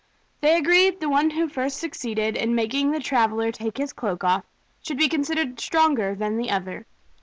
They 0.39 0.57
agreed 0.57 0.93
that 0.93 0.99
the 0.99 1.09
one 1.09 1.29
who 1.29 1.47
first 1.47 1.77
succeeded 1.77 2.35
in 2.35 2.55
making 2.55 2.89
the 2.89 2.99
traveler 2.99 3.51
take 3.51 3.77
his 3.77 3.93
cloak 3.93 4.23
off 4.23 4.43
should 4.81 4.97
be 4.97 5.07
considered 5.07 5.59
stronger 5.59 6.15
than 6.15 6.37
the 6.37 6.49
other. 6.49 6.87